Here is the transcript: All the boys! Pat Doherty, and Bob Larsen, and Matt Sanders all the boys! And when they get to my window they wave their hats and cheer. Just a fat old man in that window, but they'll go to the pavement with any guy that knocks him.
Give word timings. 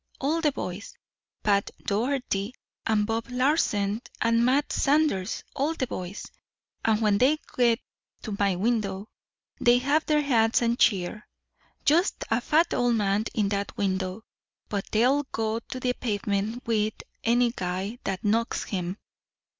All 0.19 0.41
the 0.41 0.51
boys! 0.51 0.95
Pat 1.43 1.69
Doherty, 1.85 2.55
and 2.87 3.05
Bob 3.05 3.29
Larsen, 3.29 4.01
and 4.19 4.43
Matt 4.43 4.73
Sanders 4.73 5.43
all 5.55 5.75
the 5.75 5.85
boys! 5.85 6.25
And 6.83 6.99
when 7.03 7.19
they 7.19 7.37
get 7.55 7.79
to 8.23 8.35
my 8.39 8.55
window 8.55 9.09
they 9.59 9.77
wave 9.77 10.03
their 10.07 10.23
hats 10.23 10.63
and 10.63 10.79
cheer. 10.79 11.27
Just 11.85 12.23
a 12.31 12.41
fat 12.41 12.73
old 12.73 12.95
man 12.95 13.25
in 13.35 13.49
that 13.49 13.77
window, 13.77 14.23
but 14.69 14.87
they'll 14.91 15.21
go 15.31 15.59
to 15.59 15.79
the 15.79 15.93
pavement 15.93 16.65
with 16.65 16.95
any 17.23 17.51
guy 17.51 17.99
that 18.03 18.23
knocks 18.23 18.63
him. 18.63 18.97